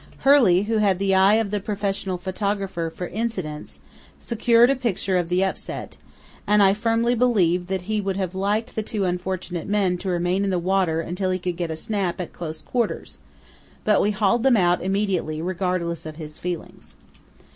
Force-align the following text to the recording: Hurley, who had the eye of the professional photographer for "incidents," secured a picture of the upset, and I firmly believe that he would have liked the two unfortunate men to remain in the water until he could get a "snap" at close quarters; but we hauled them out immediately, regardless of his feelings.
Hurley, 0.25 0.63
who 0.63 0.79
had 0.79 0.97
the 0.97 1.13
eye 1.13 1.35
of 1.35 1.51
the 1.51 1.59
professional 1.59 2.17
photographer 2.17 2.89
for 2.89 3.05
"incidents," 3.09 3.79
secured 4.17 4.71
a 4.71 4.75
picture 4.75 5.15
of 5.15 5.29
the 5.29 5.43
upset, 5.43 5.95
and 6.47 6.63
I 6.63 6.73
firmly 6.73 7.13
believe 7.13 7.67
that 7.67 7.83
he 7.83 8.01
would 8.01 8.17
have 8.17 8.33
liked 8.33 8.73
the 8.73 8.81
two 8.81 9.05
unfortunate 9.05 9.67
men 9.67 9.99
to 9.99 10.09
remain 10.09 10.43
in 10.43 10.49
the 10.49 10.57
water 10.57 11.01
until 11.01 11.29
he 11.29 11.37
could 11.37 11.55
get 11.55 11.69
a 11.69 11.75
"snap" 11.77 12.19
at 12.19 12.33
close 12.33 12.63
quarters; 12.63 13.19
but 13.83 14.01
we 14.01 14.09
hauled 14.09 14.41
them 14.41 14.57
out 14.57 14.81
immediately, 14.81 15.39
regardless 15.39 16.07
of 16.07 16.15
his 16.15 16.39
feelings. 16.39 16.95